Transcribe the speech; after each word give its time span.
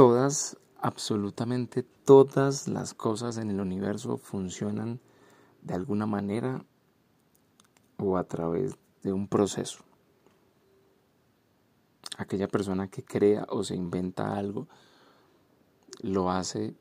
todas, 0.00 0.56
absolutamente 0.78 1.82
todas 1.82 2.68
las 2.68 2.94
cosas 2.94 3.36
en 3.36 3.50
el 3.50 3.60
universo 3.60 4.16
funcionan 4.16 4.98
de 5.60 5.74
alguna 5.74 6.06
manera 6.06 6.64
o 7.98 8.16
a 8.16 8.24
través 8.24 8.78
de 9.02 9.12
un 9.12 9.28
proceso. 9.28 9.84
Aquella 12.16 12.48
persona 12.48 12.88
que 12.88 13.04
crea 13.04 13.44
o 13.50 13.62
se 13.62 13.76
inventa 13.76 14.38
algo 14.38 14.68
lo 16.00 16.30
hace 16.30 16.74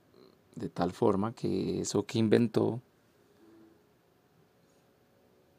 de 0.56 0.70
tal 0.70 0.94
forma 0.94 1.34
que 1.34 1.82
eso 1.82 2.06
que 2.06 2.20
inventó 2.20 2.82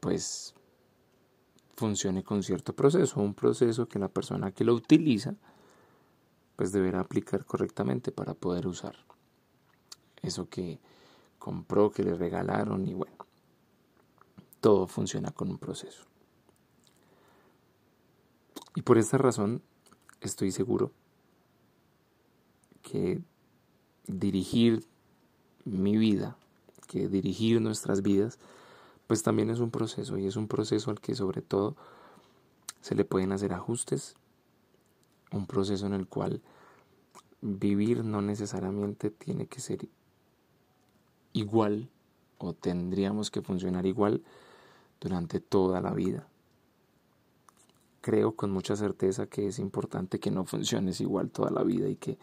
pues 0.01 0.55
funcione 1.77 2.25
con 2.25 2.43
cierto 2.43 2.75
proceso, 2.75 3.21
un 3.21 3.35
proceso 3.35 3.87
que 3.87 3.99
la 3.99 4.09
persona 4.09 4.51
que 4.51 4.65
lo 4.65 4.73
utiliza 4.73 5.35
pues 6.61 6.73
deberá 6.73 7.01
aplicar 7.01 7.47
correctamente 7.47 8.13
para 8.13 8.35
poder 8.35 8.67
usar 8.67 8.95
eso 10.21 10.51
que 10.51 10.79
compró, 11.39 11.91
que 11.91 12.03
le 12.03 12.13
regalaron 12.13 12.87
y 12.87 12.93
bueno, 12.93 13.17
todo 14.61 14.87
funciona 14.87 15.31
con 15.31 15.49
un 15.49 15.57
proceso. 15.57 16.05
Y 18.75 18.83
por 18.83 18.99
esta 18.99 19.17
razón 19.17 19.63
estoy 20.21 20.53
seguro 20.53 20.93
que 22.83 23.23
dirigir 24.07 24.85
mi 25.65 25.97
vida, 25.97 26.37
que 26.89 27.09
dirigir 27.09 27.63
nuestras 27.63 28.03
vidas, 28.03 28.39
pues 29.07 29.23
también 29.23 29.49
es 29.49 29.61
un 29.61 29.71
proceso 29.71 30.19
y 30.19 30.27
es 30.27 30.37
un 30.37 30.47
proceso 30.47 30.91
al 30.91 31.01
que 31.01 31.15
sobre 31.15 31.41
todo 31.41 31.75
se 32.83 32.95
le 32.95 33.07
pueden 33.07 33.33
hacer 33.33 33.55
ajustes, 33.55 34.15
un 35.33 35.47
proceso 35.47 35.87
en 35.87 35.95
el 35.95 36.07
cual 36.07 36.41
vivir 37.41 38.05
no 38.05 38.21
necesariamente 38.21 39.11
tiene 39.11 39.47
que 39.47 39.61
ser 39.61 39.89
igual 41.33 41.89
o 42.39 42.53
tendríamos 42.53 43.31
que 43.31 43.43
funcionar 43.43 43.87
igual 43.87 44.23
durante 45.01 45.41
toda 45.41 45.81
la 45.81 45.93
vida. 45.93 46.27
Creo 48.01 48.35
con 48.35 48.51
mucha 48.51 48.77
certeza 48.77 49.27
que 49.27 49.47
es 49.47 49.59
importante 49.59 50.19
que 50.19 50.31
no 50.31 50.45
funciones 50.45 51.01
igual 51.01 51.31
toda 51.31 51.51
la 51.51 51.63
vida 51.63 51.89
y 51.89 51.97
que 51.97 52.19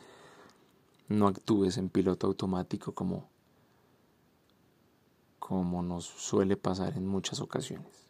no 1.08 1.28
actúes 1.28 1.78
en 1.78 1.90
piloto 1.90 2.28
automático 2.28 2.94
como 2.94 3.30
como 5.40 5.82
nos 5.82 6.04
suele 6.04 6.58
pasar 6.58 6.98
en 6.98 7.08
muchas 7.08 7.40
ocasiones. 7.40 8.10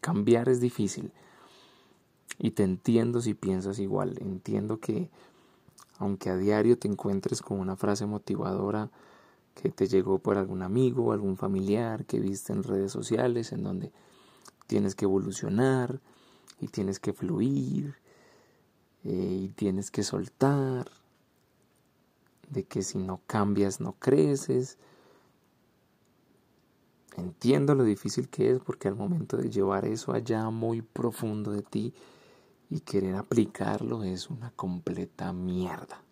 Cambiar 0.00 0.48
es 0.48 0.60
difícil 0.60 1.12
y 2.38 2.52
te 2.52 2.64
entiendo 2.64 3.20
si 3.20 3.34
piensas 3.34 3.78
igual. 3.78 4.16
Entiendo 4.20 4.80
que 4.80 5.10
aunque 5.98 6.30
a 6.30 6.36
diario 6.36 6.78
te 6.78 6.88
encuentres 6.88 7.42
con 7.42 7.60
una 7.60 7.76
frase 7.76 8.06
motivadora 8.06 8.90
que 9.54 9.70
te 9.70 9.86
llegó 9.86 10.18
por 10.18 10.38
algún 10.38 10.62
amigo, 10.62 11.12
algún 11.12 11.36
familiar 11.36 12.04
que 12.06 12.18
viste 12.18 12.52
en 12.52 12.62
redes 12.62 12.90
sociales 12.90 13.52
en 13.52 13.62
donde 13.62 13.92
tienes 14.66 14.94
que 14.94 15.04
evolucionar 15.04 16.00
y 16.60 16.68
tienes 16.68 16.98
que 16.98 17.12
fluir 17.12 17.94
eh, 19.04 19.38
y 19.42 19.48
tienes 19.48 19.90
que 19.90 20.02
soltar, 20.02 20.90
de 22.48 22.64
que 22.64 22.82
si 22.82 22.98
no 22.98 23.20
cambias 23.26 23.80
no 23.80 23.94
creces, 23.98 24.78
Entiendo 27.16 27.74
lo 27.74 27.84
difícil 27.84 28.28
que 28.28 28.50
es 28.50 28.60
porque 28.60 28.88
al 28.88 28.96
momento 28.96 29.36
de 29.36 29.50
llevar 29.50 29.84
eso 29.84 30.12
allá 30.12 30.48
muy 30.48 30.80
profundo 30.80 31.52
de 31.52 31.62
ti 31.62 31.92
y 32.72 32.80
querer 32.80 33.16
aplicarlo 33.16 34.02
es 34.02 34.30
una 34.30 34.50
completa 34.52 35.32
mierda. 35.32 36.02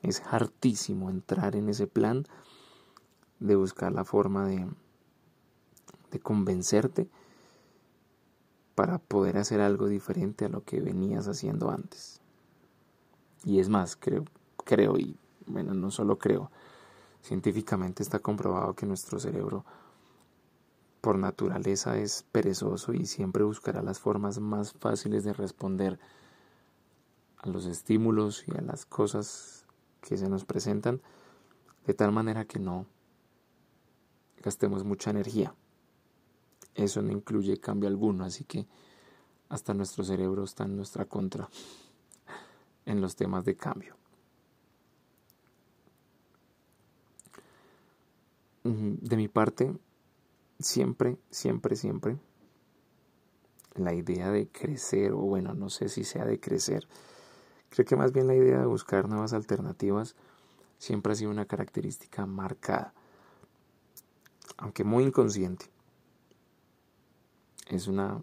Es 0.00 0.22
hartísimo 0.30 1.10
entrar 1.10 1.56
en 1.56 1.68
ese 1.68 1.88
plan 1.88 2.24
de 3.40 3.56
buscar 3.56 3.92
la 3.92 4.04
forma 4.04 4.46
de, 4.46 4.68
de 6.12 6.20
convencerte 6.20 7.08
para 8.76 8.98
poder 8.98 9.38
hacer 9.38 9.60
algo 9.60 9.88
diferente 9.88 10.44
a 10.44 10.48
lo 10.48 10.62
que 10.62 10.80
venías 10.80 11.26
haciendo 11.26 11.70
antes. 11.70 12.20
Y 13.44 13.58
es 13.58 13.68
más, 13.68 13.96
creo, 13.96 14.24
creo 14.64 14.96
y 14.98 15.16
bueno, 15.46 15.74
no 15.74 15.90
solo 15.90 16.18
creo, 16.18 16.50
Científicamente 17.22 18.02
está 18.02 18.20
comprobado 18.20 18.74
que 18.74 18.86
nuestro 18.86 19.18
cerebro 19.18 19.64
por 21.00 21.18
naturaleza 21.18 21.98
es 21.98 22.24
perezoso 22.32 22.92
y 22.92 23.06
siempre 23.06 23.44
buscará 23.44 23.82
las 23.82 23.98
formas 23.98 24.38
más 24.40 24.72
fáciles 24.72 25.24
de 25.24 25.32
responder 25.32 25.98
a 27.38 27.48
los 27.48 27.66
estímulos 27.66 28.44
y 28.46 28.56
a 28.56 28.60
las 28.60 28.84
cosas 28.84 29.66
que 30.00 30.16
se 30.16 30.28
nos 30.28 30.44
presentan 30.44 31.00
de 31.86 31.94
tal 31.94 32.12
manera 32.12 32.44
que 32.44 32.58
no 32.58 32.86
gastemos 34.42 34.84
mucha 34.84 35.10
energía. 35.10 35.54
Eso 36.74 37.02
no 37.02 37.12
incluye 37.12 37.58
cambio 37.58 37.88
alguno, 37.88 38.24
así 38.24 38.44
que 38.44 38.66
hasta 39.48 39.74
nuestro 39.74 40.04
cerebro 40.04 40.44
está 40.44 40.64
en 40.64 40.76
nuestra 40.76 41.06
contra 41.06 41.48
en 42.86 43.00
los 43.00 43.16
temas 43.16 43.44
de 43.44 43.56
cambio. 43.56 43.98
de 48.64 49.16
mi 49.16 49.28
parte, 49.28 49.72
siempre, 50.58 51.16
siempre, 51.30 51.76
siempre, 51.76 52.18
la 53.74 53.94
idea 53.94 54.30
de 54.30 54.48
crecer, 54.48 55.12
o 55.12 55.18
bueno, 55.18 55.54
no 55.54 55.70
sé 55.70 55.88
si 55.88 56.04
sea 56.04 56.24
de 56.24 56.40
crecer, 56.40 56.86
creo 57.70 57.86
que 57.86 57.96
más 57.96 58.12
bien 58.12 58.26
la 58.26 58.34
idea 58.34 58.60
de 58.60 58.66
buscar 58.66 59.08
nuevas 59.08 59.32
alternativas 59.32 60.16
siempre 60.78 61.12
ha 61.12 61.16
sido 61.16 61.30
una 61.30 61.46
característica 61.46 62.26
marcada, 62.26 62.92
aunque 64.56 64.84
muy 64.84 65.04
inconsciente. 65.04 65.66
Es 67.68 67.86
una 67.86 68.22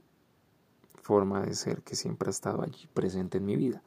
forma 1.01 1.41
de 1.41 1.53
ser 1.53 1.83
que 1.83 1.95
siempre 1.95 2.29
ha 2.29 2.31
estado 2.31 2.63
allí 2.63 2.89
presente 2.93 3.37
en 3.37 3.45
mi 3.45 3.55
vida. 3.55 3.83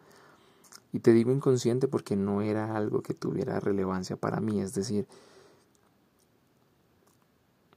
Y 0.93 1.01
te 1.01 1.13
digo 1.13 1.33
inconsciente 1.33 1.89
porque 1.89 2.17
no 2.17 2.41
era 2.41 2.77
algo 2.77 3.03
que 3.03 3.13
tuviera 3.13 3.61
relevancia 3.61 4.17
para 4.17 4.41
mí, 4.41 4.61
es 4.61 4.73
decir, 4.73 5.07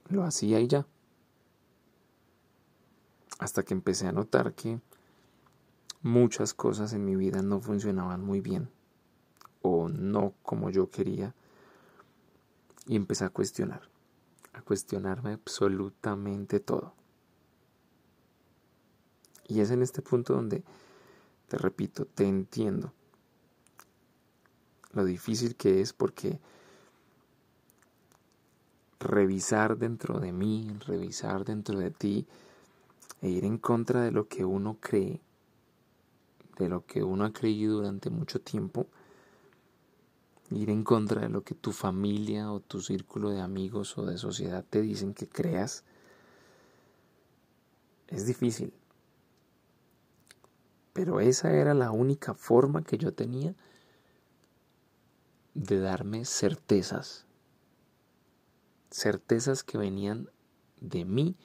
lo 0.08 0.24
hacía 0.24 0.60
y 0.60 0.68
ya. 0.68 0.86
Hasta 3.38 3.62
que 3.62 3.74
empecé 3.74 4.06
a 4.06 4.12
notar 4.12 4.54
que 4.54 4.80
muchas 6.02 6.54
cosas 6.54 6.92
en 6.92 7.04
mi 7.04 7.16
vida 7.16 7.42
no 7.42 7.60
funcionaban 7.60 8.24
muy 8.24 8.40
bien 8.40 8.70
o 9.62 9.88
no 9.88 10.34
como 10.42 10.70
yo 10.70 10.90
quería 10.90 11.34
y 12.86 12.96
empecé 12.96 13.24
a 13.24 13.30
cuestionar, 13.30 13.82
a 14.52 14.62
cuestionarme 14.62 15.32
absolutamente 15.32 16.60
todo. 16.60 16.94
Y 19.46 19.60
es 19.60 19.70
en 19.70 19.82
este 19.82 20.02
punto 20.02 20.34
donde, 20.34 20.62
te 21.48 21.58
repito, 21.58 22.06
te 22.06 22.26
entiendo 22.26 22.92
lo 24.92 25.04
difícil 25.04 25.56
que 25.56 25.80
es 25.80 25.92
porque 25.92 26.38
revisar 29.02 29.76
dentro 29.76 30.20
de 30.20 30.32
mí, 30.32 30.74
revisar 30.86 31.44
dentro 31.44 31.78
de 31.78 31.90
ti 31.90 32.26
e 33.20 33.28
ir 33.28 33.44
en 33.44 33.58
contra 33.58 34.02
de 34.02 34.10
lo 34.10 34.28
que 34.28 34.44
uno 34.44 34.78
cree, 34.80 35.20
de 36.58 36.68
lo 36.68 36.86
que 36.86 37.02
uno 37.02 37.24
ha 37.24 37.32
creído 37.32 37.76
durante 37.76 38.10
mucho 38.10 38.40
tiempo, 38.40 38.86
ir 40.50 40.70
en 40.70 40.84
contra 40.84 41.22
de 41.22 41.28
lo 41.28 41.42
que 41.42 41.54
tu 41.54 41.72
familia 41.72 42.52
o 42.52 42.60
tu 42.60 42.80
círculo 42.80 43.30
de 43.30 43.40
amigos 43.40 43.96
o 43.98 44.04
de 44.04 44.18
sociedad 44.18 44.64
te 44.68 44.82
dicen 44.82 45.14
que 45.14 45.28
creas, 45.28 45.84
es 48.08 48.26
difícil. 48.26 48.72
Pero 50.92 51.20
esa 51.20 51.52
era 51.52 51.72
la 51.72 51.90
única 51.90 52.34
forma 52.34 52.82
que 52.82 52.98
yo 52.98 53.14
tenía 53.14 53.54
de 55.54 55.80
darme 55.80 56.24
certezas 56.24 57.26
certezas 58.92 59.64
que 59.64 59.78
venían 59.78 60.28
de 60.80 61.04
mí 61.04 61.36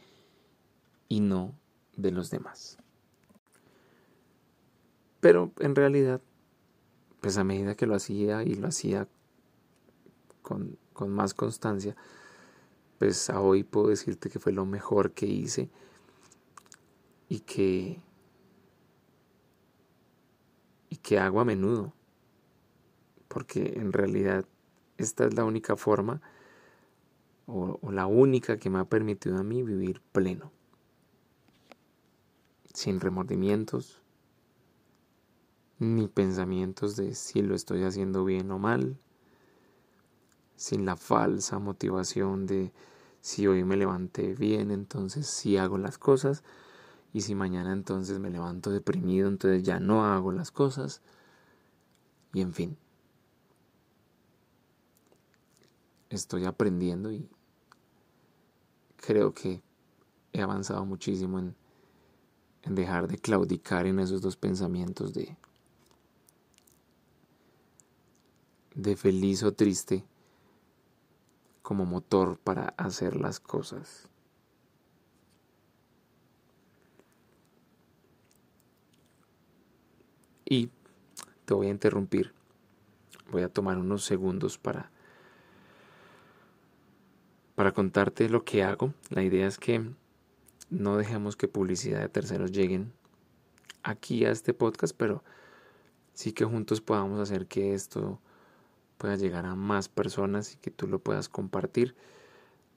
y 1.07 1.21
no 1.21 1.55
de 1.95 2.11
los 2.11 2.29
demás. 2.29 2.77
Pero 5.19 5.51
en 5.59 5.75
realidad, 5.75 6.21
pues 7.21 7.37
a 7.37 7.43
medida 7.43 7.75
que 7.75 7.87
lo 7.87 7.95
hacía 7.95 8.43
y 8.43 8.55
lo 8.55 8.67
hacía 8.67 9.07
con, 10.41 10.77
con 10.93 11.09
más 11.09 11.33
constancia, 11.33 11.95
pues 12.99 13.29
hoy 13.29 13.63
puedo 13.63 13.87
decirte 13.87 14.29
que 14.29 14.39
fue 14.39 14.51
lo 14.51 14.65
mejor 14.65 15.13
que 15.13 15.25
hice 15.25 15.69
y 17.29 17.39
que 17.41 18.01
y 20.89 20.95
que 20.97 21.19
hago 21.19 21.41
a 21.41 21.45
menudo 21.45 21.93
porque 23.27 23.73
en 23.75 23.91
realidad 23.91 24.45
esta 24.97 25.25
es 25.25 25.33
la 25.33 25.43
única 25.43 25.75
forma 25.75 26.21
o, 27.47 27.79
la 27.91 28.05
única 28.05 28.57
que 28.57 28.69
me 28.69 28.79
ha 28.79 28.85
permitido 28.85 29.37
a 29.37 29.43
mí 29.43 29.63
vivir 29.63 30.01
pleno, 30.11 30.51
sin 32.73 32.99
remordimientos, 32.99 34.01
ni 35.79 36.07
pensamientos 36.07 36.95
de 36.95 37.15
si 37.15 37.41
lo 37.41 37.55
estoy 37.55 37.83
haciendo 37.83 38.25
bien 38.25 38.51
o 38.51 38.59
mal, 38.59 38.97
sin 40.55 40.85
la 40.85 40.97
falsa 40.97 41.59
motivación 41.59 42.45
de 42.45 42.73
si 43.21 43.47
hoy 43.47 43.63
me 43.63 43.77
levanté 43.77 44.33
bien, 44.33 44.71
entonces 44.71 45.27
sí 45.27 45.57
hago 45.57 45.77
las 45.77 45.97
cosas, 45.97 46.43
y 47.13 47.21
si 47.21 47.33
mañana 47.33 47.71
entonces 47.71 48.19
me 48.19 48.29
levanto 48.29 48.71
deprimido, 48.71 49.27
entonces 49.29 49.63
ya 49.63 49.79
no 49.79 50.05
hago 50.05 50.31
las 50.31 50.51
cosas, 50.51 51.01
y 52.33 52.41
en 52.41 52.53
fin. 52.53 52.77
Estoy 56.09 56.45
aprendiendo 56.45 57.11
y 57.11 57.29
creo 58.97 59.33
que 59.33 59.61
he 60.33 60.41
avanzado 60.41 60.85
muchísimo 60.85 61.39
en, 61.39 61.55
dejar 62.63 63.07
de 63.07 63.17
claudicar 63.17 63.85
en 63.85 63.99
esos 63.99 64.21
dos 64.21 64.35
pensamientos 64.35 65.13
de 65.13 65.37
de 68.75 68.95
feliz 68.95 69.41
o 69.41 69.53
triste 69.53 70.05
como 71.63 71.85
motor 71.85 72.37
para 72.37 72.73
hacer 72.77 73.15
las 73.15 73.39
cosas. 73.39 74.07
Y 80.45 80.69
te 81.45 81.53
voy 81.53 81.67
a 81.67 81.71
interrumpir. 81.71 82.33
Voy 83.31 83.41
a 83.41 83.49
tomar 83.49 83.77
unos 83.77 84.05
segundos 84.05 84.57
para 84.57 84.91
para 87.57 87.71
contarte 87.71 88.29
lo 88.29 88.45
que 88.45 88.61
hago. 88.61 88.93
La 89.09 89.23
idea 89.23 89.47
es 89.47 89.57
que 89.57 89.83
no 90.69 90.95
dejemos 90.95 91.35
que 91.35 91.47
publicidad 91.47 92.01
de 92.01 92.07
terceros 92.07 92.51
lleguen 92.51 92.93
aquí 93.81 94.25
a 94.25 94.29
este 94.29 94.53
podcast, 94.53 94.95
pero 94.95 95.23
sí 96.13 96.33
que 96.33 96.45
juntos 96.45 96.81
podamos 96.81 97.19
hacer 97.19 97.47
que 97.47 97.73
esto 97.73 98.19
pueda 98.99 99.15
llegar 99.15 99.47
a 99.47 99.55
más 99.55 99.89
personas 99.89 100.53
y 100.53 100.57
que 100.57 100.69
tú 100.69 100.87
lo 100.87 100.99
puedas 100.99 101.29
compartir. 101.29 101.95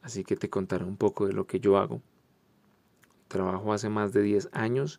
Así 0.00 0.24
que 0.24 0.34
te 0.34 0.48
contaré 0.48 0.86
un 0.86 0.96
poco 0.96 1.26
de 1.26 1.34
lo 1.34 1.46
que 1.46 1.60
yo 1.60 1.76
hago. 1.76 2.00
Trabajo 3.28 3.74
hace 3.74 3.90
más 3.90 4.14
de 4.14 4.22
10 4.22 4.48
años 4.52 4.98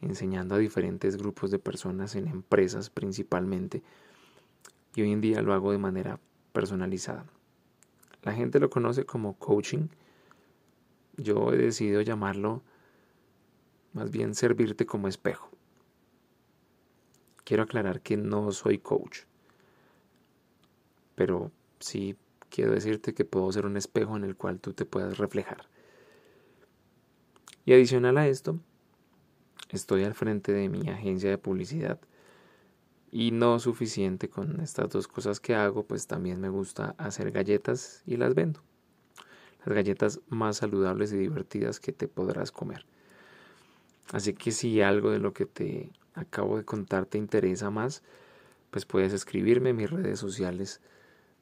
enseñando 0.00 0.54
a 0.54 0.58
diferentes 0.58 1.18
grupos 1.18 1.50
de 1.50 1.58
personas 1.58 2.14
en 2.14 2.28
empresas 2.28 2.88
principalmente 2.88 3.82
y 4.94 5.02
hoy 5.02 5.12
en 5.12 5.20
día 5.20 5.42
lo 5.42 5.52
hago 5.52 5.70
de 5.70 5.76
manera 5.76 6.18
personalizada. 6.54 7.26
La 8.22 8.32
gente 8.32 8.60
lo 8.60 8.70
conoce 8.70 9.04
como 9.04 9.38
coaching. 9.38 9.88
Yo 11.16 11.52
he 11.52 11.56
decidido 11.56 12.00
llamarlo 12.00 12.62
más 13.92 14.10
bien 14.10 14.34
servirte 14.34 14.86
como 14.86 15.08
espejo. 15.08 15.50
Quiero 17.44 17.64
aclarar 17.64 18.00
que 18.00 18.16
no 18.16 18.52
soy 18.52 18.78
coach 18.78 19.24
pero 21.14 21.52
sí 21.78 22.16
quiero 22.50 22.72
decirte 22.72 23.14
que 23.14 23.24
puedo 23.24 23.50
ser 23.52 23.66
un 23.66 23.76
espejo 23.76 24.16
en 24.16 24.24
el 24.24 24.36
cual 24.36 24.60
tú 24.60 24.72
te 24.72 24.84
puedas 24.84 25.18
reflejar. 25.18 25.68
Y 27.64 27.72
adicional 27.72 28.18
a 28.18 28.26
esto, 28.26 28.58
estoy 29.70 30.04
al 30.04 30.14
frente 30.14 30.52
de 30.52 30.68
mi 30.68 30.88
agencia 30.88 31.30
de 31.30 31.38
publicidad 31.38 32.00
y 33.12 33.30
no 33.30 33.58
suficiente 33.60 34.30
con 34.30 34.58
estas 34.60 34.88
dos 34.88 35.06
cosas 35.06 35.38
que 35.38 35.54
hago, 35.54 35.84
pues 35.84 36.06
también 36.06 36.40
me 36.40 36.48
gusta 36.48 36.94
hacer 36.96 37.30
galletas 37.30 38.02
y 38.06 38.16
las 38.16 38.34
vendo. 38.34 38.60
Las 39.66 39.74
galletas 39.76 40.20
más 40.28 40.56
saludables 40.56 41.12
y 41.12 41.18
divertidas 41.18 41.78
que 41.78 41.92
te 41.92 42.08
podrás 42.08 42.50
comer. 42.50 42.86
Así 44.12 44.32
que 44.32 44.50
si 44.50 44.80
algo 44.80 45.10
de 45.10 45.18
lo 45.18 45.34
que 45.34 45.44
te 45.44 45.92
acabo 46.14 46.56
de 46.56 46.64
contar 46.64 47.04
te 47.04 47.18
interesa 47.18 47.70
más, 47.70 48.02
pues 48.70 48.86
puedes 48.86 49.12
escribirme 49.12 49.74
mis 49.74 49.90
redes 49.90 50.18
sociales 50.18 50.80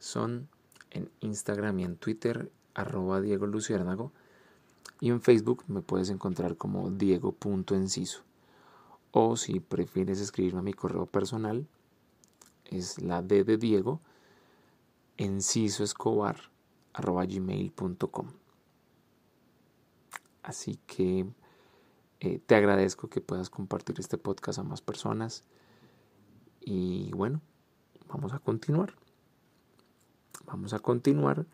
son 0.01 0.49
en 0.91 1.09
Instagram 1.21 1.79
y 1.79 1.85
en 1.85 1.97
Twitter 1.97 2.51
arroba 2.75 3.21
Diego 3.21 3.47
Luciérnago 3.47 4.13
y 4.99 5.11
en 5.11 5.21
Facebook 5.21 5.65
me 5.69 5.83
puedes 5.83 6.11
encontrar 6.11 6.57
como 6.57 6.91
diego.enciso 6.91 8.25
o 9.13 9.37
si 9.37 9.61
prefieres 9.61 10.21
escribirme 10.21 10.61
a 10.61 10.63
mi 10.63 10.73
correo 10.73 11.07
personal 11.07 11.67
es 12.65 13.01
la 13.03 13.23
D 13.23 13.45
de 13.45 13.57
Diego 13.57 14.01
enciso 15.17 15.85
escobar 15.85 16.51
así 20.43 20.79
que 20.87 21.27
eh, 22.21 22.39
te 22.45 22.55
agradezco 22.55 23.09
que 23.09 23.21
puedas 23.21 23.49
compartir 23.51 23.99
este 23.99 24.19
podcast 24.19 24.59
a 24.59 24.63
más 24.63 24.83
personas. 24.83 25.45
Y 26.61 27.11
bueno 27.13 27.41
vamos 28.09 28.33
a 28.33 28.39
continuar. 28.39 28.95
Vamos 30.47 30.73
a 30.73 30.81
continuar 30.81 31.47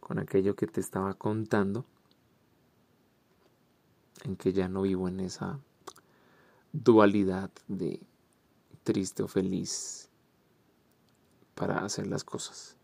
con 0.00 0.18
aquello 0.18 0.54
que 0.54 0.66
te 0.66 0.80
estaba 0.80 1.14
contando, 1.14 1.86
en 4.24 4.36
que 4.36 4.52
ya 4.52 4.68
no 4.68 4.82
vivo 4.82 5.08
en 5.08 5.20
esa 5.20 5.58
dualidad 6.72 7.50
de 7.68 8.00
triste 8.82 9.22
o 9.22 9.28
feliz 9.28 10.08
para 11.54 11.84
hacer 11.84 12.06
las 12.06 12.24
cosas. 12.24 12.76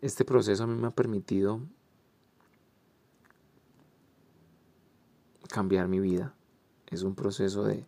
Este 0.00 0.24
proceso 0.24 0.64
a 0.64 0.66
mí 0.66 0.74
me 0.74 0.86
ha 0.86 0.90
permitido 0.90 1.60
cambiar 5.48 5.88
mi 5.88 6.00
vida. 6.00 6.34
Es 6.88 7.02
un 7.02 7.14
proceso 7.14 7.64
de, 7.64 7.84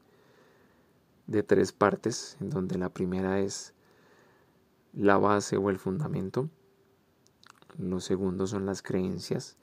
de 1.27 1.43
tres 1.43 1.73
partes, 1.73 2.37
en 2.41 2.51
donde 2.51 2.79
la 2.79 2.89
primera 2.89 3.41
es 3.41 3.75
la 4.93 5.19
base 5.19 5.57
o 5.57 5.71
el 5.71 5.79
fundamento. 5.79 6.49
Lo 7.79 8.01
segundo 8.01 8.47
son 8.47 8.67
las 8.67 8.83
creencias 8.83 9.57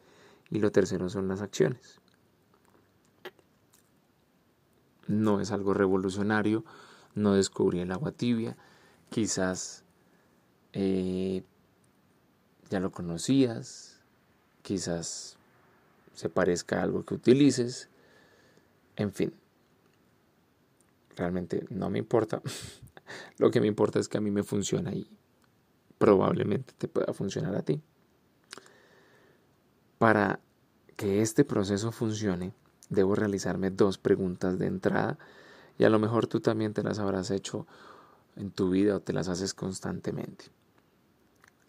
y 0.49 0.59
lo 0.59 0.71
tercero 0.71 1.09
son 1.09 1.27
las 1.27 1.41
acciones. 1.41 1.99
No 5.07 5.39
es 5.39 5.51
algo 5.51 5.73
revolucionario, 5.73 6.63
no 7.13 7.33
descubrí 7.33 7.79
el 7.79 7.91
agua 7.91 8.11
tibia, 8.11 8.57
quizás 9.09 9.83
eh, 10.73 11.43
ya 12.69 12.79
lo 12.79 12.91
conocías, 12.91 14.01
quizás 14.61 15.37
se 16.13 16.29
parezca 16.29 16.79
a 16.79 16.83
algo 16.83 17.05
que 17.05 17.13
utilices, 17.13 17.89
en 18.95 19.11
fin, 19.11 19.33
realmente 21.15 21.65
no 21.69 21.89
me 21.89 21.99
importa, 21.99 22.41
lo 23.37 23.51
que 23.51 23.61
me 23.61 23.67
importa 23.67 23.99
es 23.99 24.07
que 24.07 24.17
a 24.17 24.21
mí 24.21 24.31
me 24.31 24.43
funciona 24.43 24.93
y 24.93 25.07
probablemente 25.97 26.73
te 26.77 26.87
pueda 26.87 27.13
funcionar 27.13 27.55
a 27.55 27.61
ti. 27.61 27.81
Para 29.97 30.39
que 30.97 31.21
este 31.21 31.45
proceso 31.45 31.91
funcione, 31.91 32.53
debo 32.95 33.15
realizarme 33.15 33.69
dos 33.69 33.97
preguntas 33.97 34.57
de 34.57 34.67
entrada 34.67 35.19
y 35.77 35.83
a 35.83 35.89
lo 35.89 35.99
mejor 35.99 36.27
tú 36.27 36.39
también 36.39 36.73
te 36.73 36.83
las 36.83 36.99
habrás 36.99 37.29
hecho 37.31 37.67
en 38.35 38.51
tu 38.51 38.69
vida 38.69 38.95
o 38.95 39.01
te 39.01 39.13
las 39.13 39.27
haces 39.27 39.53
constantemente. 39.53 40.45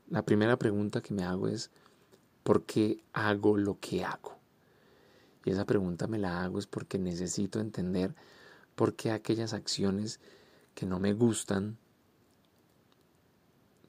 La 0.09 0.23
primera 0.23 0.57
pregunta 0.57 1.01
que 1.01 1.15
me 1.15 1.25
hago 1.25 1.49
es, 1.49 1.71
¿por 2.43 2.65
qué 2.65 3.03
hago 3.13 3.57
lo 3.57 3.79
que 3.81 4.05
hago? 4.05 4.37
Y 5.45 5.51
esa 5.51 5.65
pregunta 5.65 6.07
me 6.07 6.19
la 6.19 6.43
hago 6.43 6.59
es 6.59 6.67
porque 6.67 6.99
necesito 6.99 7.61
entender 7.61 8.15
por 8.75 8.95
qué 8.95 9.11
aquellas 9.11 9.53
acciones 9.53 10.21
que 10.75 10.87
no 10.87 11.01
me 11.01 11.13
gustan 11.13 11.79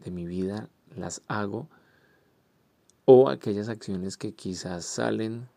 de 0.04 0.12
mi 0.12 0.26
vida 0.26 0.70
las 0.96 1.22
hago 1.28 1.68
o 3.06 3.30
aquellas 3.30 3.70
acciones 3.70 4.18
que 4.18 4.34
quizás 4.34 4.86
salen 4.86 5.50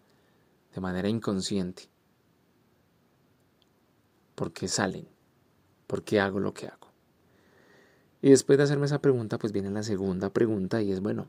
de 0.74 0.80
manera 0.80 1.08
inconsciente. 1.08 1.88
¿Por 4.34 4.52
qué 4.52 4.68
salen? 4.68 5.08
¿Por 5.86 6.02
qué 6.02 6.20
hago 6.20 6.40
lo 6.40 6.54
que 6.54 6.66
hago? 6.66 6.88
Y 8.22 8.30
después 8.30 8.58
de 8.58 8.64
hacerme 8.64 8.86
esa 8.86 9.00
pregunta, 9.00 9.38
pues 9.38 9.52
viene 9.52 9.70
la 9.70 9.82
segunda 9.82 10.30
pregunta 10.30 10.82
y 10.82 10.92
es, 10.92 11.00
bueno, 11.00 11.28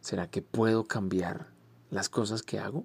¿será 0.00 0.28
que 0.28 0.42
puedo 0.42 0.84
cambiar 0.84 1.48
las 1.90 2.08
cosas 2.08 2.42
que 2.42 2.58
hago? 2.58 2.84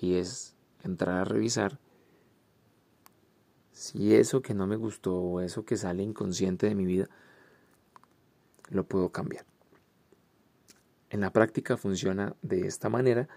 Y 0.00 0.14
es 0.14 0.54
entrar 0.82 1.16
a 1.16 1.24
revisar 1.24 1.78
si 3.78 4.14
eso 4.14 4.42
que 4.42 4.54
no 4.54 4.66
me 4.66 4.74
gustó 4.74 5.14
o 5.14 5.40
eso 5.40 5.64
que 5.64 5.76
sale 5.76 6.02
inconsciente 6.02 6.66
de 6.66 6.74
mi 6.74 6.84
vida, 6.84 7.08
lo 8.70 8.84
puedo 8.84 9.10
cambiar. 9.10 9.47
En 11.10 11.20
la 11.20 11.32
práctica 11.32 11.76
funciona 11.76 12.36
de 12.42 12.66
esta 12.66 12.88
manera 12.88 13.28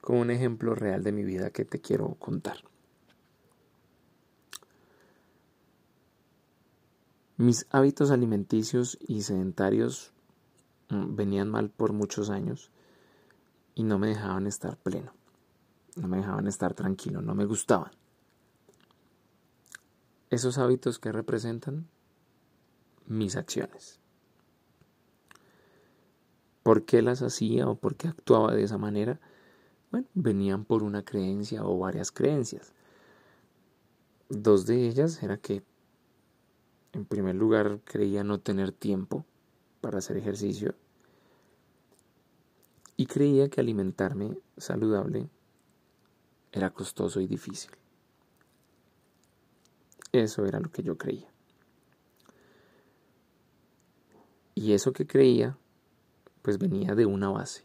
con 0.00 0.16
un 0.16 0.30
ejemplo 0.30 0.74
real 0.74 1.02
de 1.02 1.12
mi 1.12 1.24
vida 1.24 1.50
que 1.50 1.64
te 1.64 1.80
quiero 1.80 2.16
contar. 2.16 2.58
Mis 7.36 7.66
hábitos 7.70 8.10
alimenticios 8.10 8.98
y 9.00 9.22
sedentarios 9.22 10.12
mm, 10.90 11.16
venían 11.16 11.48
mal 11.50 11.70
por 11.70 11.92
muchos 11.92 12.30
años 12.30 12.70
y 13.74 13.84
no 13.84 13.98
me 13.98 14.08
dejaban 14.08 14.46
estar 14.46 14.76
pleno. 14.76 15.12
no 15.96 16.08
me 16.08 16.18
dejaban 16.18 16.46
estar 16.46 16.74
tranquilo, 16.74 17.20
no 17.20 17.34
me 17.34 17.44
gustaban. 17.44 17.92
Esos 20.30 20.56
hábitos 20.58 20.98
que 20.98 21.12
representan 21.12 21.88
mis 23.06 23.36
acciones. 23.36 24.01
¿Por 26.62 26.84
qué 26.84 27.02
las 27.02 27.22
hacía 27.22 27.68
o 27.68 27.76
por 27.76 27.96
qué 27.96 28.08
actuaba 28.08 28.54
de 28.54 28.62
esa 28.62 28.78
manera? 28.78 29.20
Bueno, 29.90 30.06
venían 30.14 30.64
por 30.64 30.82
una 30.82 31.04
creencia 31.04 31.64
o 31.64 31.78
varias 31.78 32.12
creencias. 32.12 32.72
Dos 34.28 34.66
de 34.66 34.86
ellas 34.86 35.22
era 35.22 35.36
que, 35.36 35.62
en 36.92 37.04
primer 37.04 37.34
lugar, 37.34 37.80
creía 37.84 38.24
no 38.24 38.40
tener 38.40 38.72
tiempo 38.72 39.26
para 39.80 39.98
hacer 39.98 40.16
ejercicio 40.16 40.74
y 42.96 43.06
creía 43.06 43.48
que 43.48 43.60
alimentarme 43.60 44.38
saludable 44.56 45.28
era 46.52 46.70
costoso 46.70 47.20
y 47.20 47.26
difícil. 47.26 47.72
Eso 50.12 50.46
era 50.46 50.60
lo 50.60 50.70
que 50.70 50.82
yo 50.82 50.96
creía. 50.96 51.28
Y 54.54 54.72
eso 54.72 54.92
que 54.92 55.06
creía, 55.06 55.58
pues 56.42 56.58
venía 56.58 56.94
de 56.94 57.06
una 57.06 57.30
base. 57.30 57.64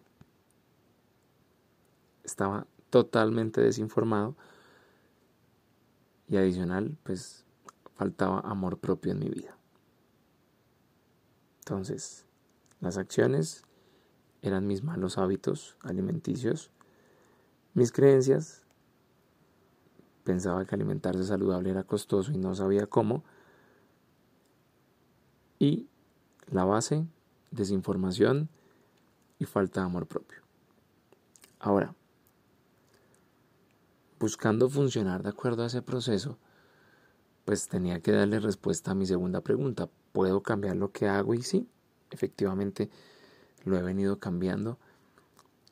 Estaba 2.24 2.68
totalmente 2.90 3.62
desinformado 3.62 4.36
y 6.30 6.38
adicional, 6.38 6.98
pues 7.04 7.46
faltaba 7.96 8.40
amor 8.42 8.78
propio 8.78 9.12
en 9.12 9.20
mi 9.20 9.30
vida. 9.30 9.58
Entonces, 11.60 12.26
las 12.80 12.98
acciones 12.98 13.64
eran 14.42 14.68
mis 14.68 14.84
malos 14.84 15.18
hábitos 15.18 15.76
alimenticios, 15.82 16.72
mis 17.74 17.92
creencias, 17.92 18.66
pensaba 20.24 20.66
que 20.66 20.76
alimentarse 20.76 21.24
saludable 21.24 21.72
era 21.72 21.84
costoso 21.84 22.32
y 22.32 22.38
no 22.38 22.54
sabía 22.56 22.86
cómo, 22.86 23.24
y 25.60 25.88
la 26.52 26.66
base, 26.66 27.08
desinformación 27.52 28.50
y 29.40 29.46
falta 29.46 29.82
de 29.82 29.86
amor 29.86 30.08
propio. 30.08 30.40
Ahora, 31.60 31.96
buscando 34.20 34.70
funcionar 34.70 35.24
de 35.24 35.30
acuerdo 35.30 35.64
a 35.64 35.68
ese 35.68 35.82
proceso, 35.82 36.38
pues 37.46 37.68
tenía 37.68 38.00
que 38.02 38.12
darle 38.12 38.40
respuesta 38.40 38.92
a 38.92 38.96
mi 38.96 39.06
segunda 39.06 39.42
pregunta. 39.42 39.90
¿Puedo 40.12 40.42
cambiar 40.42 40.76
lo 40.76 40.92
que 40.92 41.08
hago? 41.08 41.34
Y 41.34 41.42
sí, 41.42 41.68
efectivamente 42.12 42.90
lo 43.64 43.78
he 43.78 43.82
venido 43.82 44.20
cambiando 44.20 44.78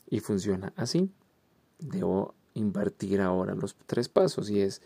y 0.10 0.20
funciona 0.20 0.74
así. 0.76 1.12
Debo 1.80 2.34
invertir 2.54 3.22
ahora 3.22 3.56
los 3.56 3.76
tres 3.86 4.08
pasos 4.08 4.50
y 4.50 4.62
es 4.62 4.82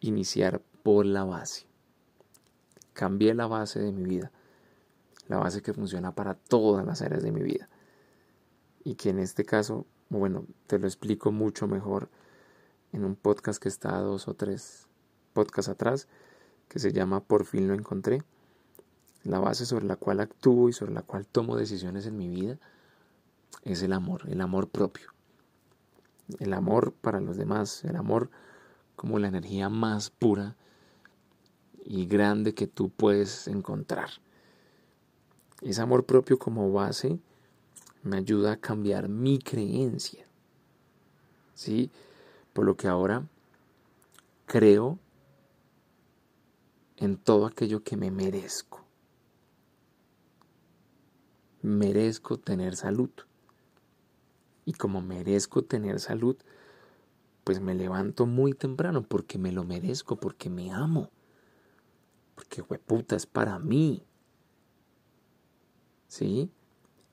iniciar 0.00 0.60
por 0.82 1.06
la 1.06 1.24
base. 1.24 1.66
Cambié 2.92 3.34
la 3.34 3.46
base 3.46 3.80
de 3.80 3.92
mi 3.92 4.04
vida 4.04 4.32
la 5.28 5.38
base 5.38 5.62
que 5.62 5.72
funciona 5.72 6.14
para 6.14 6.34
todas 6.34 6.84
las 6.84 7.02
áreas 7.02 7.22
de 7.22 7.32
mi 7.32 7.42
vida. 7.42 7.68
Y 8.84 8.94
que 8.94 9.10
en 9.10 9.18
este 9.18 9.44
caso, 9.44 9.86
bueno, 10.10 10.46
te 10.66 10.78
lo 10.78 10.86
explico 10.86 11.32
mucho 11.32 11.66
mejor 11.66 12.08
en 12.92 13.04
un 13.04 13.16
podcast 13.16 13.60
que 13.60 13.68
está 13.68 13.98
dos 13.98 14.28
o 14.28 14.34
tres 14.34 14.86
podcasts 15.32 15.70
atrás, 15.70 16.06
que 16.68 16.78
se 16.78 16.92
llama 16.92 17.24
Por 17.24 17.44
fin 17.44 17.66
lo 17.66 17.74
encontré. 17.74 18.22
La 19.24 19.40
base 19.40 19.66
sobre 19.66 19.86
la 19.86 19.96
cual 19.96 20.20
actúo 20.20 20.68
y 20.68 20.72
sobre 20.72 20.92
la 20.92 21.02
cual 21.02 21.26
tomo 21.26 21.56
decisiones 21.56 22.06
en 22.06 22.16
mi 22.16 22.28
vida 22.28 22.58
es 23.62 23.82
el 23.82 23.92
amor, 23.92 24.22
el 24.28 24.40
amor 24.40 24.68
propio. 24.68 25.12
El 26.38 26.52
amor 26.52 26.92
para 26.92 27.20
los 27.20 27.36
demás, 27.36 27.84
el 27.84 27.96
amor 27.96 28.30
como 28.96 29.18
la 29.18 29.28
energía 29.28 29.68
más 29.68 30.10
pura 30.10 30.56
y 31.84 32.06
grande 32.06 32.54
que 32.54 32.66
tú 32.66 32.90
puedes 32.90 33.48
encontrar. 33.48 34.10
Ese 35.62 35.80
amor 35.82 36.04
propio 36.04 36.38
como 36.38 36.72
base 36.72 37.18
me 38.04 38.18
ayuda 38.18 38.52
a 38.52 38.56
cambiar 38.56 39.08
mi 39.08 39.38
creencia. 39.38 40.26
¿Sí? 41.54 41.90
Por 42.52 42.64
lo 42.64 42.76
que 42.76 42.88
ahora 42.88 43.26
creo 44.46 44.98
en 46.96 47.16
todo 47.16 47.46
aquello 47.46 47.82
que 47.82 47.96
me 47.96 48.10
merezco. 48.10 48.84
Merezco 51.62 52.38
tener 52.38 52.76
salud. 52.76 53.10
Y 54.66 54.74
como 54.74 55.00
merezco 55.00 55.62
tener 55.62 56.00
salud, 56.00 56.36
pues 57.42 57.60
me 57.60 57.74
levanto 57.74 58.26
muy 58.26 58.54
temprano 58.54 59.02
porque 59.02 59.38
me 59.38 59.52
lo 59.52 59.64
merezco, 59.64 60.16
porque 60.16 60.48
me 60.48 60.70
amo. 60.70 61.10
Porque, 62.34 62.62
hueputa, 62.62 63.16
es 63.16 63.26
para 63.26 63.58
mí. 63.58 64.04
¿sí? 66.14 66.48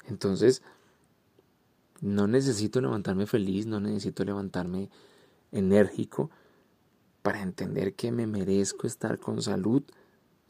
Entonces, 0.07 0.61
no 2.01 2.27
necesito 2.27 2.81
levantarme 2.81 3.27
feliz, 3.27 3.67
no 3.67 3.79
necesito 3.79 4.25
levantarme 4.25 4.89
enérgico 5.51 6.31
para 7.21 7.41
entender 7.41 7.93
que 7.93 8.11
me 8.11 8.25
merezco 8.25 8.87
estar 8.87 9.19
con 9.19 9.41
salud 9.41 9.83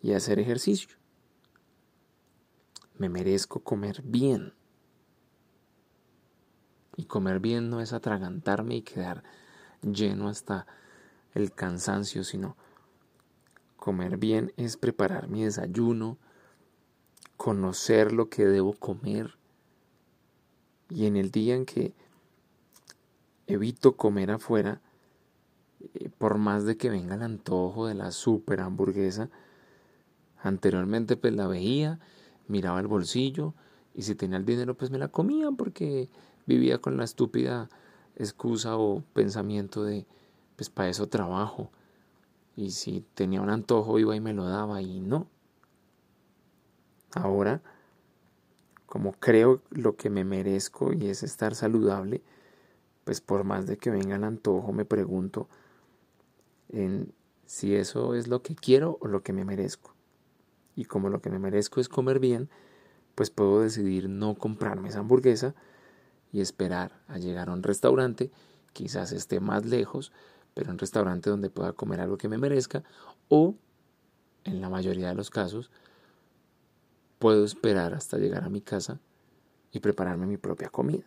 y 0.02 0.14
hacer 0.14 0.40
ejercicio. 0.40 0.98
Me 2.98 3.10
merezco 3.10 3.60
comer 3.60 4.02
bien. 4.04 4.54
Y 6.96 7.06
comer 7.06 7.40
bien 7.40 7.70
no 7.70 7.82
es 7.82 7.94
atragantarme 7.94 8.78
y 8.78 8.82
quedar 8.82 9.24
lleno 9.82 10.30
hasta 10.30 10.68
el 11.34 11.52
cansancio, 11.52 12.24
sino 12.24 12.56
comer 13.76 14.18
bien 14.18 14.54
es 14.56 14.78
preparar 14.78 15.28
mi 15.28 15.44
desayuno, 15.44 16.18
conocer 17.36 18.14
lo 18.14 18.30
que 18.30 18.46
debo 18.46 18.74
comer. 18.74 19.41
Y 20.92 21.06
en 21.06 21.16
el 21.16 21.32
día 21.32 21.56
en 21.56 21.66
que 21.66 21.94
evito 23.48 23.96
comer 23.96 24.32
afuera, 24.32 24.82
eh, 25.94 26.10
por 26.18 26.38
más 26.38 26.66
de 26.66 26.76
que 26.78 26.90
venga 26.90 27.16
el 27.16 27.24
antojo 27.24 27.88
de 27.88 27.96
la 27.96 28.12
super 28.12 28.60
hamburguesa, 28.60 29.30
anteriormente 30.44 31.16
pues 31.16 31.34
la 31.34 31.48
veía, 31.48 32.00
miraba 32.48 32.80
el 32.80 32.88
bolsillo 32.88 33.54
y 33.94 34.02
si 34.02 34.16
tenía 34.16 34.38
el 34.38 34.46
dinero 34.46 34.76
pues 34.76 34.92
me 34.92 34.98
la 34.98 35.08
comía 35.08 35.52
porque 35.52 36.10
vivía 36.46 36.80
con 36.80 36.98
la 36.98 37.04
estúpida 37.04 37.70
excusa 38.16 38.78
o 38.78 39.02
pensamiento 39.14 39.84
de 39.84 40.06
pues 40.58 40.70
para 40.70 40.90
eso 40.90 41.08
trabajo. 41.08 41.72
Y 42.58 42.72
si 42.72 43.06
tenía 43.14 43.42
un 43.42 43.50
antojo 43.50 43.98
iba 43.98 44.16
y 44.16 44.20
me 44.20 44.34
lo 44.34 44.46
daba 44.46 44.82
y 44.82 45.00
no, 45.00 45.28
Ahora, 47.14 47.62
como 48.92 49.14
creo 49.14 49.62
lo 49.70 49.96
que 49.96 50.10
me 50.10 50.26
merezco 50.26 50.92
y 50.92 51.08
es 51.08 51.24
estar 51.24 51.56
saludable, 51.56 52.22
pues 53.06 53.22
por 53.22 53.46
más 53.46 53.66
de 53.66 53.78
que 53.78 53.90
venga 53.90 54.18
el 54.18 54.26
antojo, 54.26 54.74
me 54.74 54.84
pregunto 54.84 55.48
en 56.68 57.14
si 57.46 57.74
eso 57.74 58.16
es 58.16 58.28
lo 58.28 58.42
que 58.42 58.54
quiero 58.54 58.98
o 59.00 59.08
lo 59.08 59.24
que 59.24 59.32
me 59.32 59.46
merezco. 59.46 59.96
Y 60.76 60.84
como 60.84 61.08
lo 61.08 61.22
que 61.22 61.30
me 61.30 61.40
merezco 61.40 61.80
es 61.80 61.88
comer 61.88 62.20
bien, 62.20 62.50
pues 63.16 63.30
puedo 63.30 63.62
decidir 63.62 64.10
no 64.10 64.36
comprarme 64.36 64.90
esa 64.90 65.00
hamburguesa 65.00 65.56
y 66.34 66.42
esperar 66.42 66.92
a 67.08 67.18
llegar 67.18 67.48
a 67.48 67.54
un 67.54 67.64
restaurante, 67.64 68.30
quizás 68.74 69.14
esté 69.14 69.40
más 69.40 69.66
lejos, 69.66 70.12
pero 70.54 70.70
un 70.70 70.78
restaurante 70.78 71.30
donde 71.30 71.50
pueda 71.50 71.72
comer 71.72 72.02
algo 72.02 72.18
que 72.18 72.28
me 72.28 72.38
merezca, 72.38 72.84
o, 73.30 73.56
en 74.44 74.60
la 74.60 74.68
mayoría 74.68 75.08
de 75.08 75.16
los 75.16 75.30
casos, 75.30 75.72
puedo 77.22 77.46
esperar 77.46 77.94
hasta 77.94 78.18
llegar 78.18 78.44
a 78.44 78.50
mi 78.50 78.62
casa 78.62 79.00
y 79.72 79.80
prepararme 79.80 80.26
mi 80.26 80.38
propia 80.38 80.70
comida. 80.70 81.06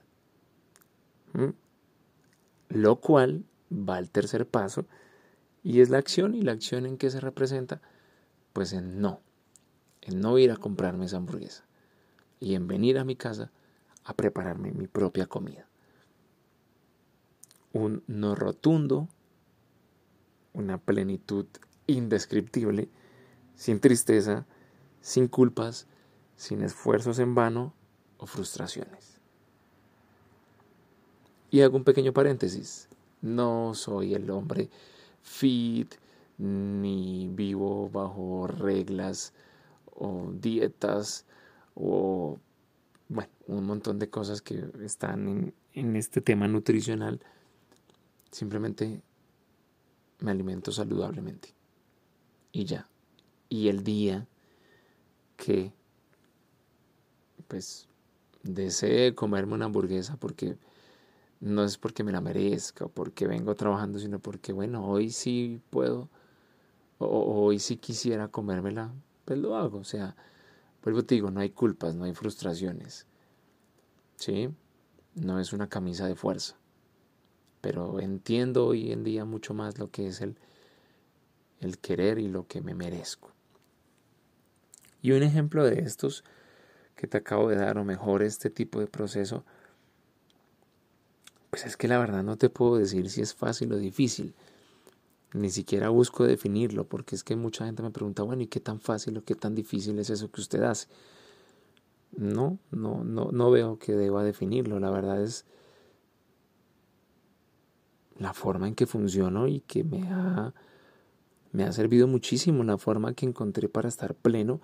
Lo 2.68 2.96
cual 3.00 3.44
va 3.72 3.96
al 3.96 4.10
tercer 4.10 4.46
paso 4.46 4.86
y 5.64 5.80
es 5.80 5.90
la 5.90 5.98
acción 5.98 6.36
y 6.36 6.42
la 6.42 6.52
acción 6.52 6.86
en 6.86 6.98
que 6.98 7.10
se 7.10 7.18
representa, 7.18 7.82
pues 8.52 8.72
en 8.72 9.00
no, 9.00 9.22
en 10.02 10.20
no 10.20 10.38
ir 10.38 10.52
a 10.52 10.56
comprarme 10.56 11.06
esa 11.06 11.16
hamburguesa 11.16 11.64
y 12.38 12.54
en 12.54 12.68
venir 12.68 12.96
a 12.98 13.04
mi 13.04 13.16
casa 13.16 13.50
a 14.04 14.14
prepararme 14.14 14.70
mi 14.70 14.86
propia 14.86 15.26
comida. 15.26 15.66
Un 17.72 18.04
no 18.06 18.36
rotundo, 18.36 19.08
una 20.52 20.78
plenitud 20.78 21.46
indescriptible, 21.88 22.88
sin 23.56 23.80
tristeza, 23.80 24.46
sin 25.00 25.26
culpas, 25.26 25.88
sin 26.36 26.62
esfuerzos 26.62 27.18
en 27.18 27.34
vano 27.34 27.72
o 28.18 28.26
frustraciones. 28.26 29.18
Y 31.50 31.60
hago 31.60 31.76
un 31.76 31.84
pequeño 31.84 32.12
paréntesis. 32.12 32.88
No 33.22 33.74
soy 33.74 34.14
el 34.14 34.30
hombre 34.30 34.70
fit 35.22 35.94
ni 36.38 37.28
vivo 37.28 37.88
bajo 37.90 38.46
reglas 38.46 39.32
o 39.94 40.32
dietas 40.32 41.24
o 41.74 42.38
bueno, 43.08 43.30
un 43.46 43.64
montón 43.66 43.98
de 43.98 44.10
cosas 44.10 44.42
que 44.42 44.64
están 44.82 45.28
en, 45.28 45.54
en 45.72 45.96
este 45.96 46.20
tema 46.20 46.48
nutricional 46.48 47.20
simplemente 48.34 49.00
me 50.18 50.30
alimento 50.30 50.72
saludablemente. 50.72 51.54
Y 52.52 52.64
ya. 52.64 52.88
Y 53.48 53.68
el 53.68 53.84
día 53.84 54.26
que 55.36 55.72
pues 57.48 57.88
desee 58.42 59.14
comerme 59.14 59.54
una 59.54 59.66
hamburguesa 59.66 60.16
porque 60.16 60.56
no 61.40 61.64
es 61.64 61.78
porque 61.78 62.04
me 62.04 62.12
la 62.12 62.20
merezca 62.20 62.86
o 62.86 62.88
porque 62.88 63.26
vengo 63.26 63.54
trabajando, 63.54 63.98
sino 63.98 64.18
porque 64.18 64.52
bueno, 64.52 64.86
hoy 64.86 65.10
sí 65.10 65.60
puedo 65.70 66.08
o, 66.98 67.44
hoy 67.44 67.58
sí 67.58 67.76
quisiera 67.76 68.28
comérmela, 68.28 68.92
pues 69.24 69.38
lo 69.38 69.56
hago. 69.56 69.78
O 69.78 69.84
sea, 69.84 70.16
vuelvo 70.82 71.04
te 71.04 71.14
digo, 71.16 71.30
no 71.30 71.40
hay 71.40 71.50
culpas, 71.50 71.94
no 71.94 72.04
hay 72.04 72.14
frustraciones. 72.14 73.06
¿Sí? 74.16 74.48
No 75.14 75.40
es 75.40 75.52
una 75.52 75.68
camisa 75.68 76.06
de 76.06 76.14
fuerza. 76.14 76.56
Pero 77.60 78.00
entiendo 78.00 78.66
hoy 78.66 78.92
en 78.92 79.04
día 79.04 79.24
mucho 79.24 79.54
más 79.54 79.78
lo 79.78 79.90
que 79.90 80.08
es 80.08 80.20
el, 80.20 80.36
el 81.60 81.78
querer 81.78 82.18
y 82.18 82.28
lo 82.28 82.46
que 82.46 82.60
me 82.60 82.74
merezco. 82.74 83.30
Y 85.02 85.12
un 85.12 85.22
ejemplo 85.22 85.64
de 85.64 85.80
estos 85.80 86.24
que 86.96 87.06
te 87.06 87.18
acabo 87.18 87.48
de 87.48 87.56
dar, 87.56 87.78
o 87.78 87.84
mejor 87.84 88.22
este 88.22 88.50
tipo 88.50 88.80
de 88.80 88.86
proceso, 88.86 89.44
pues 91.50 91.66
es 91.66 91.76
que 91.76 91.88
la 91.88 91.98
verdad 91.98 92.22
no 92.22 92.36
te 92.36 92.50
puedo 92.50 92.76
decir 92.76 93.08
si 93.10 93.20
es 93.20 93.34
fácil 93.34 93.72
o 93.72 93.76
difícil. 93.76 94.34
Ni 95.32 95.50
siquiera 95.50 95.88
busco 95.88 96.24
definirlo, 96.24 96.84
porque 96.84 97.16
es 97.16 97.24
que 97.24 97.36
mucha 97.36 97.66
gente 97.66 97.82
me 97.82 97.90
pregunta, 97.90 98.22
bueno, 98.22 98.42
¿y 98.42 98.46
qué 98.46 98.60
tan 98.60 98.80
fácil 98.80 99.18
o 99.18 99.24
qué 99.24 99.34
tan 99.34 99.54
difícil 99.54 99.98
es 99.98 100.10
eso 100.10 100.30
que 100.30 100.40
usted 100.40 100.62
hace? 100.62 100.88
No, 102.16 102.58
no, 102.70 103.02
no, 103.02 103.32
no 103.32 103.50
veo 103.50 103.78
que 103.78 103.94
deba 103.94 104.22
definirlo. 104.22 104.78
La 104.78 104.90
verdad 104.90 105.20
es 105.22 105.44
la 108.18 108.32
forma 108.32 108.68
en 108.68 108.74
que 108.74 108.86
funciono 108.86 109.48
y 109.48 109.60
que 109.60 109.82
me 109.82 110.08
ha, 110.08 110.54
me 111.52 111.64
ha 111.64 111.72
servido 111.72 112.06
muchísimo, 112.06 112.62
la 112.62 112.78
forma 112.78 113.14
que 113.14 113.26
encontré 113.26 113.68
para 113.68 113.88
estar 113.88 114.14
pleno 114.14 114.60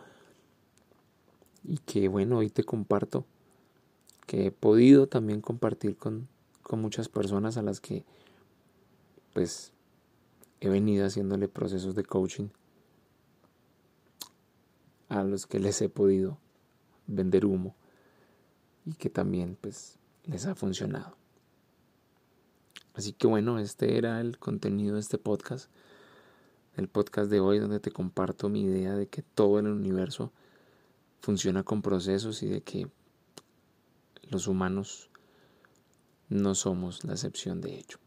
y 1.65 1.79
que 1.79 2.09
bueno, 2.09 2.39
hoy 2.39 2.51
te 2.51 2.65
comparto, 2.65 3.25
que 4.27 4.47
he 4.47 4.51
podido 4.51 5.07
también 5.07 5.41
compartir 5.41 5.97
con, 5.97 6.29
con 6.63 6.81
muchas 6.81 7.09
personas 7.09 7.57
a 7.57 7.63
las 7.63 7.81
que 7.81 8.05
pues 9.33 9.73
he 10.61 10.69
venido 10.69 11.07
haciéndole 11.07 11.49
procesos 11.49 11.95
de 11.95 12.05
coaching 12.05 12.49
a 15.09 15.25
los 15.25 15.47
que 15.47 15.59
les 15.59 15.81
he 15.83 15.89
podido 15.89 16.39
vender 17.07 17.45
humo 17.45 17.75
y 18.87 18.93
que 18.95 19.11
también 19.11 19.59
pues 19.61 19.99
les 20.25 20.47
ha 20.47 20.55
funcionado. 20.55 21.17
Así 22.95 23.13
que 23.13 23.27
bueno, 23.27 23.59
este 23.59 23.99
era 23.99 24.21
el 24.21 24.39
contenido 24.39 24.95
de 24.95 25.01
este 25.01 25.19
podcast, 25.19 25.71
el 26.77 26.89
podcast 26.89 27.31
de 27.31 27.41
hoy 27.41 27.59
donde 27.59 27.81
te 27.81 27.91
comparto 27.91 28.49
mi 28.49 28.63
idea 28.63 28.95
de 28.95 29.09
que 29.09 29.23
todo 29.23 29.59
el 29.59 29.67
universo 29.67 30.33
funciona 31.21 31.63
con 31.63 31.83
procesos 31.83 32.43
y 32.43 32.49
de 32.49 32.63
que 32.63 32.89
los 34.29 34.47
humanos 34.47 35.11
no 36.29 36.55
somos 36.55 37.05
la 37.05 37.13
excepción 37.13 37.61
de 37.61 37.75
ello. 37.79 37.99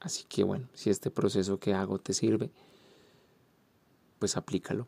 Así 0.00 0.24
que 0.28 0.44
bueno, 0.44 0.68
si 0.74 0.90
este 0.90 1.10
proceso 1.10 1.58
que 1.58 1.74
hago 1.74 1.98
te 1.98 2.12
sirve, 2.12 2.50
pues 4.18 4.36
aplícalo. 4.36 4.86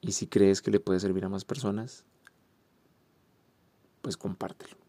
Y 0.00 0.12
si 0.12 0.26
crees 0.26 0.62
que 0.62 0.70
le 0.70 0.80
puede 0.80 1.00
servir 1.00 1.24
a 1.24 1.28
más 1.28 1.44
personas, 1.44 2.04
pues 4.02 4.16
compártelo. 4.16 4.87